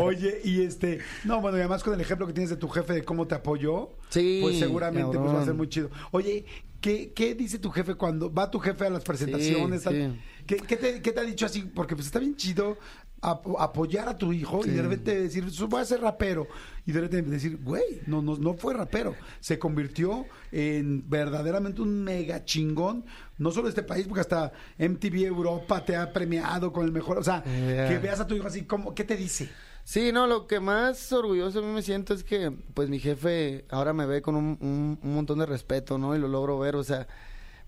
Oye, 0.00 0.40
y 0.44 0.62
este, 0.62 1.00
no, 1.24 1.40
bueno, 1.40 1.56
y 1.58 1.60
además 1.60 1.82
con 1.82 1.94
el 1.94 2.00
ejemplo 2.00 2.26
que 2.26 2.32
tienes 2.32 2.50
de 2.50 2.56
tu 2.56 2.68
jefe 2.68 2.92
de 2.94 3.04
cómo 3.04 3.26
te 3.26 3.34
apoyó, 3.34 3.90
Sí, 4.08 4.38
pues 4.42 4.58
seguramente 4.58 5.18
pues, 5.18 5.34
va 5.34 5.42
a 5.42 5.44
ser 5.44 5.54
muy 5.54 5.68
chido. 5.68 5.90
Oye, 6.10 6.44
¿qué, 6.80 7.12
¿qué 7.12 7.34
dice 7.34 7.58
tu 7.58 7.70
jefe 7.70 7.94
cuando 7.96 8.32
va 8.32 8.50
tu 8.50 8.58
jefe 8.60 8.86
a 8.86 8.90
las 8.90 9.04
presentaciones? 9.04 9.82
Sí, 9.82 9.88
sí. 9.90 10.20
¿Qué, 10.46 10.56
qué 10.56 10.76
te, 10.76 11.02
qué 11.02 11.12
te 11.12 11.20
ha 11.20 11.24
dicho 11.24 11.44
así? 11.46 11.62
Porque 11.62 11.94
pues 11.94 12.06
está 12.06 12.18
bien 12.20 12.36
chido 12.36 12.78
apo- 13.20 13.60
apoyar 13.60 14.08
a 14.08 14.16
tu 14.16 14.32
hijo 14.32 14.60
y 14.64 14.70
de 14.70 14.82
repente 14.82 15.20
decir, 15.22 15.50
"Su- 15.50 15.68
voy 15.68 15.80
a 15.82 15.84
ser 15.84 16.00
rapero. 16.00 16.46
Y 16.86 16.92
de 16.92 17.00
repente 17.02 17.30
decir, 17.30 17.58
güey, 17.62 18.00
no, 18.06 18.22
no, 18.22 18.36
no 18.36 18.54
fue 18.54 18.72
rapero. 18.74 19.14
Se 19.40 19.58
convirtió 19.58 20.24
en 20.52 21.08
verdaderamente 21.08 21.82
un 21.82 22.02
mega 22.02 22.44
chingón, 22.44 23.04
no 23.36 23.50
solo 23.50 23.64
de 23.64 23.70
este 23.70 23.82
país, 23.82 24.06
porque 24.06 24.20
hasta 24.22 24.52
MTV 24.78 25.24
Europa 25.26 25.84
te 25.84 25.96
ha 25.96 26.12
premiado 26.12 26.72
con 26.72 26.84
el 26.84 26.92
mejor. 26.92 27.18
O 27.18 27.22
sea, 27.22 27.42
Yeah. 27.44 27.88
que 27.88 27.98
veas 27.98 28.20
a 28.20 28.26
tu 28.26 28.34
hijo 28.34 28.46
así, 28.46 28.62
como, 28.62 28.94
¿qué 28.94 29.04
te 29.04 29.16
dice? 29.16 29.50
Sí, 29.84 30.12
no, 30.12 30.26
lo 30.26 30.46
que 30.46 30.60
más 30.60 31.12
orgulloso 31.12 31.60
a 31.60 31.62
mí 31.62 31.68
me 31.72 31.82
siento 31.82 32.12
es 32.14 32.22
que, 32.22 32.50
pues, 32.74 32.88
mi 32.90 32.98
jefe 32.98 33.64
ahora 33.70 33.92
me 33.94 34.04
ve 34.06 34.20
con 34.22 34.36
un, 34.36 34.58
un- 34.60 34.98
un 35.02 35.14
montón 35.14 35.38
de 35.38 35.46
respeto, 35.46 35.96
¿no? 35.98 36.14
Y 36.14 36.18
lo 36.18 36.28
logro 36.28 36.58
ver, 36.58 36.76
o 36.76 36.84
sea, 36.84 37.06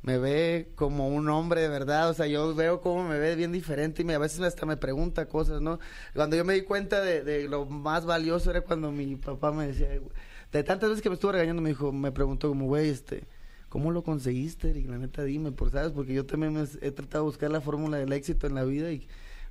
me 0.02 0.18
ve 0.18 0.72
como 0.76 1.08
un 1.08 1.28
hombre 1.28 1.60
de 1.60 1.68
verdad, 1.68 2.08
o 2.08 2.14
sea, 2.14 2.26
yo 2.26 2.54
veo 2.54 2.80
cómo 2.80 3.06
me 3.06 3.18
ve 3.18 3.36
bien 3.36 3.52
diferente 3.52 4.02
y 4.02 4.04
me, 4.04 4.14
a 4.14 4.18
veces 4.18 4.40
hasta 4.40 4.64
me 4.64 4.76
pregunta 4.76 5.26
cosas, 5.26 5.60
¿no? 5.60 5.78
Cuando 6.14 6.36
yo 6.36 6.44
me 6.44 6.54
di 6.54 6.62
cuenta 6.62 7.00
de, 7.02 7.22
de 7.22 7.48
lo 7.48 7.66
más 7.66 8.06
valioso 8.06 8.50
era 8.50 8.62
cuando 8.62 8.90
mi 8.92 9.16
papá 9.16 9.52
me 9.52 9.66
decía, 9.66 9.88
de 10.52 10.64
tantas 10.64 10.88
veces 10.88 11.02
que 11.02 11.10
me 11.10 11.14
estuvo 11.14 11.32
regañando, 11.32 11.60
me 11.62 11.68
dijo, 11.70 11.92
me 11.92 12.12
preguntó 12.12 12.48
como, 12.48 12.66
güey, 12.66 12.88
este, 12.88 13.24
¿cómo 13.68 13.90
lo 13.90 14.02
conseguiste? 14.02 14.70
Y 14.70 14.84
la 14.84 14.98
neta, 14.98 15.22
dime, 15.22 15.52
por, 15.52 15.70
¿sabes? 15.70 15.92
Porque 15.92 16.14
yo 16.14 16.24
también 16.24 16.54
me 16.54 16.62
he 16.62 16.90
tratado 16.90 17.24
de 17.24 17.28
buscar 17.28 17.50
la 17.50 17.60
fórmula 17.60 17.98
del 17.98 18.12
éxito 18.12 18.46
en 18.46 18.54
la 18.54 18.64
vida 18.64 18.90
y 18.90 19.06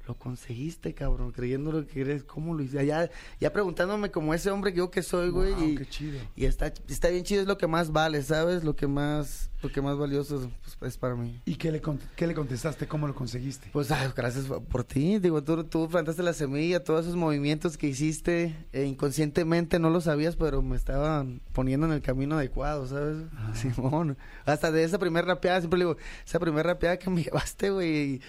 lo 0.08 0.16
conseguiste, 0.16 0.96
cabrón, 0.96 1.32
creyendo 1.32 1.72
lo 1.72 1.86
que 1.86 2.02
eres, 2.02 2.24
¿cómo 2.24 2.56
lo 2.56 2.64
hiciste? 2.64 2.84
Ya, 2.88 3.10
ya 3.40 3.54
preguntándome 3.54 4.10
como 4.10 4.34
ese 4.34 4.50
hombre 4.50 4.72
que 4.72 4.80
yo 4.80 4.90
que 4.90 5.04
soy, 5.04 5.30
güey, 5.30 5.54
Wow, 5.54 5.64
y, 5.64 5.76
qué 5.76 5.86
chido. 5.86 6.20
y 6.36 6.46
está, 6.46 6.74
está 6.88 7.10
bien 7.10 7.24
chido, 7.24 7.42
es 7.42 7.48
lo 7.48 7.60
que 7.60 7.68
más 7.68 7.92
vale, 7.92 8.24
¿sabes? 8.24 8.64
Lo 8.64 8.76
que 8.76 8.88
más, 8.88 9.49
lo 9.62 9.70
que 9.72 9.82
más 9.82 9.98
valioso 9.98 10.50
pues, 10.80 10.94
es 10.94 10.98
para 10.98 11.16
mí. 11.16 11.42
¿Y 11.46 11.56
qué 11.56 11.72
le, 11.72 11.82
qué 12.16 12.28
le 12.28 12.34
contestaste? 12.34 12.88
¿Cómo 12.88 13.08
lo 13.08 13.16
conseguiste? 13.16 13.70
Pues 13.74 13.92
ay, 13.92 14.10
gracias 14.16 14.46
por- 14.46 14.84
ti, 14.86 15.20
digo, 15.20 15.44
tú, 15.44 15.64
tú 15.66 15.88
plantaste 15.90 16.24
la 16.24 16.34
semilla, 16.34 16.84
todos 16.84 17.02
esos 17.06 17.16
movimientos 17.16 17.78
que 17.78 17.88
hiciste, 17.88 18.56
eh, 18.72 18.86
inconscientemente 18.86 19.78
no 19.80 19.90
lo 19.90 20.02
sabías, 20.02 20.36
pero 20.36 20.62
me 20.62 20.76
estaban 20.76 21.42
poniendo 21.54 21.86
en 21.86 21.94
el 21.94 22.02
camino 22.02 22.36
adecuado, 22.38 22.88
¿sabes? 22.88 23.18
Simón, 23.54 24.18
hasta 24.46 24.72
de 24.72 24.84
esa 24.84 24.98
primera 24.98 25.28
rapeada, 25.28 25.60
siempre 25.60 25.80
le 25.80 25.86
digo, 25.86 25.98
esa 26.26 26.40
primera 26.40 26.64
rapeada 26.64 26.98
que 26.98 27.10
me 27.10 27.24
llevaste, 27.24 27.70
güey, 27.70 28.22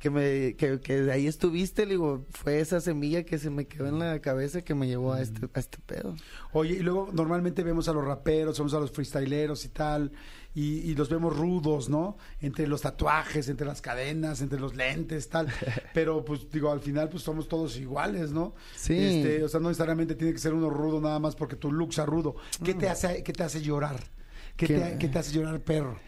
que 0.00 0.10
me 0.10 0.54
que, 0.56 0.80
que 0.80 1.02
de 1.02 1.12
ahí 1.12 1.26
estuviste, 1.26 1.84
le 1.84 1.92
digo, 1.92 2.24
fue 2.30 2.60
esa 2.60 2.80
semilla 2.80 3.24
que 3.24 3.38
se 3.38 3.50
me 3.50 3.66
quedó 3.66 3.86
en 3.88 3.98
la 3.98 4.20
cabeza 4.20 4.62
que 4.62 4.74
me 4.74 4.86
llevó 4.86 5.12
a 5.12 5.20
este 5.20 5.48
a 5.52 5.58
este 5.60 5.78
pedo. 5.86 6.14
Oye, 6.52 6.74
y 6.74 6.80
luego 6.80 7.10
normalmente 7.12 7.62
vemos 7.62 7.88
a 7.88 7.92
los 7.92 8.04
raperos, 8.04 8.58
vemos 8.58 8.74
a 8.74 8.80
los 8.80 8.90
freestyleros 8.92 9.64
y 9.64 9.68
tal, 9.68 10.12
y, 10.54 10.78
y 10.90 10.94
los 10.94 11.08
vemos 11.08 11.36
rudos, 11.36 11.88
¿no? 11.88 12.16
Entre 12.40 12.66
los 12.66 12.80
tatuajes, 12.82 13.48
entre 13.48 13.66
las 13.66 13.80
cadenas, 13.80 14.40
entre 14.40 14.58
los 14.58 14.74
lentes, 14.74 15.28
tal. 15.28 15.48
Pero 15.94 16.24
pues 16.24 16.50
digo, 16.50 16.70
al 16.72 16.80
final 16.80 17.08
pues 17.08 17.22
somos 17.22 17.48
todos 17.48 17.76
iguales, 17.76 18.32
¿no? 18.32 18.54
Sí. 18.76 18.96
Este, 18.96 19.44
o 19.44 19.48
sea, 19.48 19.60
no 19.60 19.68
necesariamente 19.68 20.14
tiene 20.14 20.32
que 20.32 20.38
ser 20.40 20.54
uno 20.54 20.70
rudo 20.70 21.00
nada 21.00 21.18
más 21.18 21.36
porque 21.36 21.56
tu 21.56 21.70
look 21.70 21.92
sea 21.94 22.06
rudo. 22.06 22.34
¿Qué 22.64 22.74
te 22.74 22.88
hace, 22.88 23.22
qué 23.22 23.32
te 23.32 23.42
hace 23.44 23.60
llorar? 23.62 24.00
¿Qué, 24.56 24.66
¿Qué- 24.66 24.78
te, 24.78 24.98
qué 24.98 25.08
te 25.08 25.18
hace 25.18 25.32
llorar, 25.32 25.60
perro? 25.60 25.98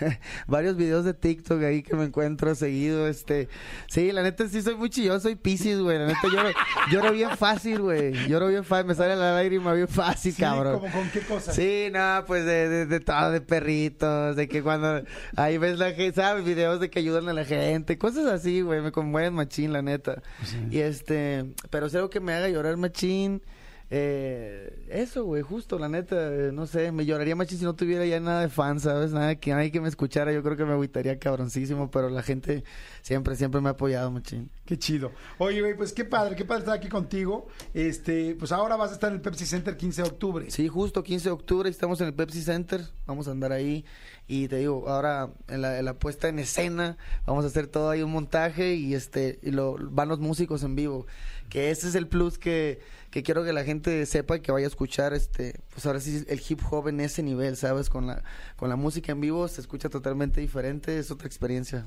Varios 0.46 0.76
videos 0.76 1.04
de 1.04 1.14
TikTok 1.14 1.62
ahí 1.62 1.82
que 1.82 1.94
me 1.96 2.04
encuentro 2.04 2.54
seguido, 2.54 3.08
este... 3.08 3.48
Sí, 3.88 4.12
la 4.12 4.22
neta 4.22 4.48
sí 4.48 4.62
soy 4.62 4.74
muy 4.76 4.90
chilloso, 4.90 5.20
soy 5.20 5.34
Pisces, 5.36 5.78
güey. 5.80 5.98
La 5.98 6.06
neta 6.06 6.20
lloro, 6.32 6.50
lloro 6.90 7.12
bien 7.12 7.36
fácil, 7.36 7.80
güey. 7.80 8.12
Lloro 8.28 8.48
bien 8.48 8.64
fácil, 8.64 8.86
me 8.86 8.94
sale 8.94 9.16
la 9.16 9.32
lágrima 9.34 9.72
bien 9.72 9.88
fácil, 9.88 10.32
Sí, 10.32 10.40
cabrón. 10.40 10.80
¿como 10.80 10.92
con 10.92 11.10
qué 11.10 11.20
cosas? 11.20 11.54
Sí, 11.54 11.88
no, 11.92 12.24
pues 12.26 12.44
de, 12.44 12.68
de, 12.68 12.86
de 12.86 13.00
todo, 13.00 13.30
de 13.30 13.40
perritos, 13.40 14.36
de 14.36 14.48
que 14.48 14.62
cuando 14.62 15.02
ahí 15.36 15.58
ves 15.58 15.78
la 15.78 15.92
gente, 15.92 16.20
¿sabes? 16.20 16.44
Videos 16.44 16.80
de 16.80 16.90
que 16.90 16.98
ayudan 16.98 17.28
a 17.28 17.32
la 17.32 17.44
gente, 17.44 17.98
cosas 17.98 18.26
así, 18.26 18.60
güey, 18.60 18.80
me 18.80 18.92
conmueven 18.92 19.34
machín, 19.34 19.72
la 19.72 19.82
neta. 19.82 20.22
Y 20.70 20.78
este, 20.80 21.44
pero 21.70 21.86
es 21.86 21.94
algo 21.94 22.10
que 22.10 22.20
me 22.20 22.32
haga 22.32 22.48
llorar 22.48 22.76
machín. 22.76 23.42
Eh, 23.90 24.86
eso, 24.90 25.24
güey, 25.24 25.42
justo, 25.42 25.78
la 25.78 25.88
neta, 25.88 26.16
eh, 26.34 26.50
no 26.52 26.66
sé, 26.66 26.92
me 26.92 27.06
lloraría 27.06 27.34
machín 27.34 27.58
si 27.58 27.64
no 27.64 27.74
tuviera 27.74 28.04
ya 28.04 28.20
nada 28.20 28.42
de 28.42 28.48
fans, 28.48 28.82
¿sabes? 28.82 29.12
Nada 29.12 29.36
que 29.36 29.50
nadie 29.50 29.70
que 29.70 29.80
me 29.80 29.88
escuchara, 29.88 30.32
yo 30.32 30.42
creo 30.42 30.56
que 30.56 30.64
me 30.64 30.72
agüitaría 30.72 31.18
cabroncísimo, 31.18 31.90
pero 31.90 32.10
la 32.10 32.22
gente 32.22 32.64
siempre, 33.02 33.34
siempre 33.36 33.60
me 33.60 33.68
ha 33.68 33.72
apoyado 33.72 34.10
machín. 34.10 34.50
Qué 34.66 34.78
chido. 34.78 35.12
Oye, 35.38 35.60
güey, 35.60 35.74
pues 35.74 35.92
qué 35.92 36.04
padre, 36.04 36.36
qué 36.36 36.44
padre 36.44 36.60
estar 36.60 36.76
aquí 36.76 36.88
contigo. 36.88 37.46
Este, 37.72 38.34
pues 38.38 38.52
ahora 38.52 38.76
vas 38.76 38.90
a 38.90 38.94
estar 38.94 39.08
en 39.08 39.16
el 39.16 39.22
Pepsi 39.22 39.46
Center 39.46 39.76
15 39.76 40.02
de 40.02 40.08
octubre. 40.08 40.50
Sí, 40.50 40.68
justo 40.68 41.02
15 41.02 41.30
de 41.30 41.32
octubre 41.32 41.70
estamos 41.70 42.00
en 42.02 42.08
el 42.08 42.14
Pepsi 42.14 42.42
Center, 42.42 42.82
vamos 43.06 43.28
a 43.28 43.30
andar 43.30 43.52
ahí 43.52 43.86
y 44.26 44.46
te 44.48 44.56
digo, 44.56 44.86
ahora 44.88 45.30
en 45.48 45.62
la, 45.62 45.78
en 45.78 45.86
la 45.86 45.94
puesta 45.94 46.28
en 46.28 46.38
escena 46.38 46.98
vamos 47.26 47.44
a 47.44 47.48
hacer 47.48 47.66
todo 47.66 47.88
ahí 47.88 48.02
un 48.02 48.12
montaje 48.12 48.74
y 48.74 48.94
este 48.94 49.38
y 49.42 49.50
lo, 49.50 49.76
van 49.80 50.08
los 50.10 50.18
músicos 50.18 50.62
en 50.62 50.76
vivo, 50.76 51.06
que 51.48 51.70
ese 51.70 51.88
es 51.88 51.94
el 51.94 52.06
plus 52.06 52.36
que, 52.36 52.80
que 53.10 53.22
quiero 53.22 53.42
que 53.44 53.52
la 53.52 53.64
gente 53.64 54.04
sepa 54.06 54.36
y 54.36 54.40
que 54.40 54.52
vaya 54.52 54.66
a 54.66 54.68
escuchar 54.68 55.14
este, 55.14 55.60
pues 55.72 55.86
ahora 55.86 55.98
sí 56.00 56.24
el 56.28 56.42
hip 56.46 56.60
hop 56.70 56.88
en 56.88 57.00
ese 57.00 57.22
nivel, 57.22 57.56
¿sabes? 57.56 57.88
Con 57.88 58.06
la 58.06 58.22
con 58.56 58.68
la 58.68 58.76
música 58.76 59.12
en 59.12 59.20
vivo 59.20 59.48
se 59.48 59.60
escucha 59.62 59.88
totalmente 59.88 60.40
diferente, 60.40 60.98
es 60.98 61.10
otra 61.10 61.26
experiencia. 61.26 61.86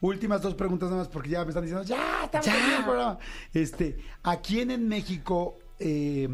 Últimas 0.00 0.40
dos 0.42 0.54
preguntas 0.54 0.88
nada 0.90 1.02
más 1.02 1.08
porque 1.08 1.28
ya 1.30 1.42
me 1.44 1.50
están 1.50 1.64
diciendo, 1.64 1.84
ya, 1.84 2.24
estamos 2.24 2.46
Ya. 2.46 2.78
el 2.78 2.84
programa. 2.84 3.18
Este, 3.52 3.98
¿a 4.22 4.40
quién 4.40 4.70
en 4.70 4.88
México 4.88 5.58
eh, 5.78 6.28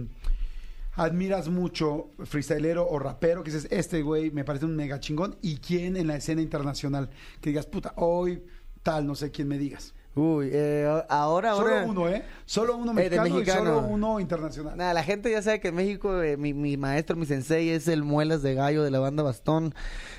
admiras 0.97 1.49
mucho, 1.49 2.11
freestylero 2.25 2.87
o 2.89 2.99
rapero, 2.99 3.43
que 3.43 3.51
dices, 3.51 3.67
este 3.73 4.03
güey 4.03 4.31
me 4.31 4.45
parece 4.45 4.65
un 4.65 4.77
mega 4.77 5.01
chingón? 5.01 5.37
¿Y 5.43 5.57
quién 5.57 5.97
en 5.97 6.07
la 6.07 6.17
escena 6.17 6.41
internacional? 6.41 7.11
Que 7.41 7.51
digas, 7.51 7.67
puta, 7.67 7.93
hoy 7.97 8.45
tal, 8.83 9.07
no 9.07 9.15
sé 9.15 9.31
quién 9.31 9.49
me 9.49 9.59
digas. 9.59 9.95
Uy, 10.17 10.49
eh, 10.53 10.87
ahora 11.09 11.51
ahora 11.51 11.83
Solo 11.83 11.91
uno, 11.91 12.09
¿eh? 12.09 12.25
Solo 12.47 12.77
uno 12.77 12.93
Eh, 12.93 12.95
de 13.11 13.17
mexicano, 13.19 13.27
y 13.29 13.33
mexicano. 13.33 13.65
solo 13.75 13.87
uno 13.89 14.21
internacional. 14.21 14.77
Nada, 14.77 14.95
la 14.95 15.03
gente 15.03 15.31
ya 15.31 15.43
sabe 15.43 15.59
que 15.61 15.69
en 15.69 15.75
México 15.75 16.23
eh, 16.23 16.37
mi, 16.37 16.55
mi 16.55 16.77
maestro, 16.77 17.17
mi 17.17 17.27
sensei 17.27 17.71
es 17.71 17.89
el 17.89 18.05
Muelas 18.05 18.41
de 18.43 18.55
Gallo 18.55 18.85
de 18.85 18.91
la 18.93 19.01
banda 19.01 19.23
Bastón 19.25 19.75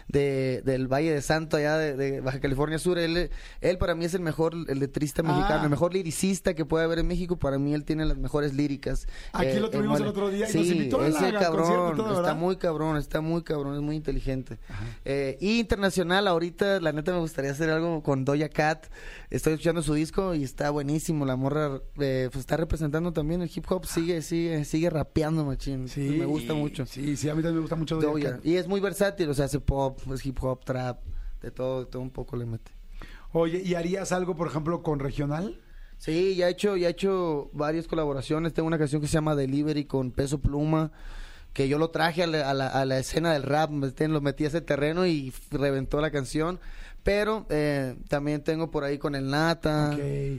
de, 0.07 0.61
del 0.63 0.87
Valle 0.87 1.11
de 1.13 1.21
Santo 1.21 1.57
allá 1.57 1.77
de, 1.77 1.95
de 1.95 2.21
Baja 2.21 2.39
California 2.39 2.77
Sur. 2.79 2.97
Él, 2.99 3.29
él 3.61 3.77
para 3.77 3.95
mí 3.95 4.05
es 4.05 4.13
el 4.13 4.21
mejor 4.21 4.53
el 4.67 4.79
letrista 4.79 5.21
Ah. 5.25 5.27
mexicano, 5.35 5.63
el 5.63 5.69
mejor 5.69 5.93
liricista 5.93 6.53
que 6.53 6.65
puede 6.65 6.85
haber 6.85 6.99
en 6.99 7.07
México. 7.07 7.37
Para 7.37 7.57
mí 7.57 7.73
él 7.73 7.83
tiene 7.85 8.05
las 8.05 8.17
mejores 8.17 8.53
líricas. 8.53 9.07
Aquí 9.33 9.47
Eh, 9.47 9.59
lo 9.59 9.69
tuvimos 9.69 9.99
el 9.99 10.07
otro 10.07 10.29
día 10.29 10.47
y 10.47 10.51
sí, 10.51 10.57
nos 10.59 10.67
invitó 10.67 11.01
a 11.01 11.09
la- 11.09 11.39
cabrón 11.39 11.95
todo, 11.97 12.19
está 12.21 12.33
muy 12.33 12.55
cabrón, 12.57 12.97
está 12.97 13.21
muy 13.21 13.43
cabrón, 13.43 13.75
es 13.75 13.81
muy 13.81 13.95
inteligente. 13.95 14.57
Eh, 15.05 15.37
y 15.41 15.59
internacional, 15.59 16.27
ahorita 16.27 16.79
la 16.79 16.91
neta 16.91 17.11
me 17.11 17.19
gustaría 17.19 17.51
hacer 17.51 17.69
algo 17.69 18.03
con 18.03 18.25
Doja 18.25 18.49
Cat. 18.49 18.85
Estoy 19.29 19.53
escuchando 19.53 19.81
su 19.81 19.93
disco 19.93 20.33
y 20.35 20.43
está 20.43 20.69
buenísimo. 20.69 21.25
La 21.25 21.35
morra 21.35 21.81
eh, 21.99 22.29
pues 22.31 22.41
está 22.41 22.57
representando 22.57 23.11
también 23.11 23.41
el 23.41 23.49
hip 23.53 23.65
hop, 23.69 23.85
sigue, 23.85 24.21
sigue, 24.21 24.63
sigue 24.65 24.89
rapeando, 24.89 25.43
machín. 25.45 25.87
Sí, 25.89 26.01
me 26.19 26.25
gusta 26.25 26.53
mucho. 26.53 26.85
Sí, 26.85 27.17
sí, 27.17 27.27
a 27.29 27.33
mí 27.35 27.41
también 27.41 27.55
me 27.55 27.61
gusta 27.61 27.75
mucho 27.75 27.99
Doja. 27.99 28.39
Y 28.43 28.55
es 28.55 28.67
muy 28.67 28.79
versátil, 28.79 29.29
o 29.29 29.33
sea, 29.33 29.45
hace 29.45 29.59
pop, 29.59 29.94
es 30.13 30.25
hip 30.25 30.37
hop, 30.43 30.63
trap, 30.65 30.99
de 31.41 31.51
todo, 31.51 31.81
de 31.81 31.85
todo 31.91 32.01
un 32.01 32.09
poco 32.11 32.35
le 32.37 32.45
mete. 32.45 32.71
Oye, 33.33 33.61
¿y 33.63 33.75
harías 33.75 34.11
algo, 34.11 34.35
por 34.35 34.47
ejemplo, 34.47 34.81
con 34.81 34.99
regional? 34.99 35.59
Sí, 35.97 36.35
ya 36.35 36.47
he 36.47 36.51
hecho, 36.51 36.75
ya 36.77 36.87
he 36.87 36.91
hecho 36.91 37.49
varias 37.53 37.87
colaboraciones. 37.87 38.53
Tengo 38.53 38.67
una 38.67 38.77
canción 38.77 39.01
que 39.01 39.07
se 39.07 39.13
llama 39.13 39.35
Delivery 39.35 39.85
con 39.85 40.11
Peso 40.11 40.39
Pluma, 40.39 40.91
que 41.53 41.67
yo 41.69 41.77
lo 41.77 41.89
traje 41.89 42.23
a 42.23 42.27
la, 42.27 42.49
a 42.49 42.53
la- 42.53 42.67
a 42.67 42.85
la 42.85 42.97
escena 42.99 43.31
del 43.33 43.43
rap, 43.43 43.71
lo 43.71 44.21
metí 44.21 44.43
a 44.43 44.47
ese 44.47 44.61
terreno 44.61 45.05
y 45.05 45.33
reventó 45.51 46.01
la 46.01 46.11
canción. 46.11 46.59
Pero 47.03 47.45
eh, 47.49 47.95
también 48.09 48.43
tengo 48.43 48.71
por 48.71 48.83
ahí 48.83 48.97
con 48.97 49.15
el 49.15 49.29
Nata, 49.29 49.91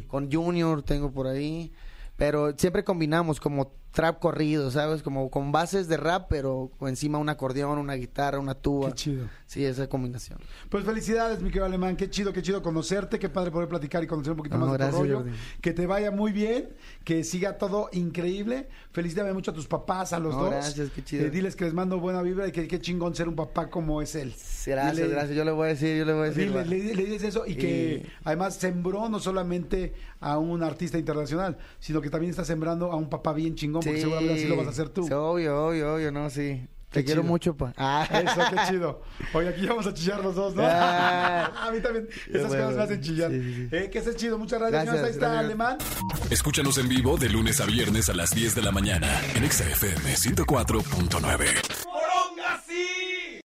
con 0.09 0.31
Junior 0.33 0.83
tengo 0.83 1.11
por 1.13 1.27
ahí. 1.27 1.73
Pero 2.17 2.55
siempre 2.57 2.83
combinamos 2.85 3.41
como 3.41 3.73
trap 3.93 4.19
corrido, 4.21 4.71
¿sabes? 4.71 5.03
Como 5.03 5.31
con 5.31 5.53
bases 5.53 5.89
de 5.89 5.97
rap, 5.97 6.27
pero 6.29 6.71
encima 6.83 7.17
un 7.17 7.31
acordeón, 7.31 7.79
una 7.79 7.95
guitarra, 7.95 8.39
una 8.39 8.55
tuba. 8.55 8.89
Qué 8.89 8.95
chido. 8.95 9.29
Sí, 9.47 9.65
esa 9.65 9.89
combinación. 9.89 10.39
Pues 10.69 10.85
felicidades, 10.85 11.41
mi 11.41 11.49
querido 11.49 11.65
Alemán. 11.65 11.97
Qué 11.97 12.11
chido, 12.11 12.31
qué 12.33 12.43
chido 12.43 12.63
conocerte. 12.63 13.19
Qué 13.19 13.31
padre 13.31 13.51
poder 13.51 13.69
platicar 13.69 14.05
y 14.05 14.07
conocer 14.07 14.33
un 14.33 14.37
poquito 14.39 14.59
No, 14.59 14.67
más 14.67 14.79
de 14.79 14.87
tu 14.91 14.97
rollo. 14.99 15.25
Que 15.63 15.73
te 15.73 15.87
vaya 15.87 16.11
muy 16.11 16.33
bien. 16.33 16.71
Que 17.05 17.25
siga 17.25 17.57
todo 17.57 17.89
increíble. 17.93 18.69
Felicidades 18.93 19.33
mucho 19.33 19.51
a 19.53 19.55
tus 19.55 19.67
papás, 19.67 20.13
a 20.13 20.19
los 20.19 20.35
No, 20.35 20.43
dos. 20.43 20.51
gracias, 20.51 20.91
qué 20.91 21.03
chido. 21.03 21.25
Eh, 21.27 21.31
diles 21.31 21.57
que 21.57 21.65
les 21.65 21.73
mando 21.73 21.99
buena 21.99 22.21
vibra 22.23 22.47
y 22.49 22.53
que 22.53 22.69
qué 22.69 22.79
chingón 22.81 23.15
ser 23.15 23.29
un 23.29 23.37
papá 23.37 23.71
como 23.71 24.03
es 24.03 24.15
él. 24.15 24.35
Gracias, 24.67 24.97
Dile- 25.07 25.09
gracias. 25.11 25.37
Yo 25.37 25.45
le 25.45 25.53
voy 25.53 25.67
a 25.67 25.69
decir, 25.69 25.97
yo 25.97 26.05
le 26.05 26.13
voy 26.13 26.23
a 26.23 26.31
decir. 26.31 26.49
Dile, 26.53 26.65
le, 26.67 26.95
le 26.95 27.05
dices 27.05 27.23
eso 27.25 27.45
y 27.47 27.55
que 27.57 28.03
Y- 28.05 28.13
además 28.25 28.57
sembró 28.57 29.09
no 29.09 29.21
solamente 29.21 29.95
a 30.21 30.39
un 30.39 30.63
artista 30.63 30.99
internacional, 30.99 31.57
sino 31.79 32.01
que 32.03 32.06
también 32.11 32.31
está 32.31 32.45
sembrando 32.45 32.91
a 32.93 32.97
un 32.97 33.09
papá 33.09 33.33
bien 33.33 33.55
chingón, 33.55 33.83
porque 33.83 34.01
seguramente 34.01 34.35
así 34.35 34.49
lo 34.49 34.57
vas 34.57 34.67
a 34.67 34.71
hacer 34.71 34.89
tú. 34.89 35.07
Sí, 35.07 35.13
obvio, 35.13 35.67
obvio, 35.67 35.95
obvio, 35.95 36.11
no, 36.13 36.29
sí. 36.31 36.67
Qué 36.91 37.01
Te 37.01 37.05
quiero 37.05 37.23
mucho, 37.25 37.55
pa. 37.57 37.75
Ah. 37.77 38.07
Eso, 38.25 38.41
qué 38.51 38.57
chido. 38.69 39.03
Oye, 39.35 39.49
aquí 39.49 39.67
vamos 39.67 39.87
a 39.87 39.93
chillar 39.93 40.23
los 40.23 40.35
dos, 40.35 40.55
¿no? 40.55 40.63
Ah. 40.65 41.51
a 41.67 41.71
mí 41.73 41.81
también. 41.81 42.07
Qué 42.07 42.39
Esas 42.39 42.49
bueno. 42.49 42.65
cosas 42.65 42.77
me 42.77 42.83
hacen 42.85 43.01
chillar. 43.03 43.31
Sí, 43.33 43.43
sí, 43.43 43.55
sí. 43.55 43.69
Eh, 43.77 43.91
que 43.91 43.99
estés 43.99 44.17
chido. 44.17 44.39
Muchas 44.39 44.61
gracias. 44.61 44.85
Gracias, 44.85 44.95
señores. 44.95 45.05
Ahí 45.05 45.11
está 45.13 45.27
gracias. 45.27 45.45
Alemán. 45.45 45.79
Escúchanos 46.31 46.79
en 46.79 46.89
vivo 46.89 47.19
de 47.19 47.29
lunes 47.29 47.61
a 47.61 47.67
viernes 47.67 48.09
a 48.09 48.15
las 48.15 48.31
10 48.31 48.55
de 48.55 48.63
la 48.63 48.73
mañana 48.73 49.09
en 49.35 49.45
Exa 49.45 49.65
FM 49.65 50.15
104.9. 50.15 52.96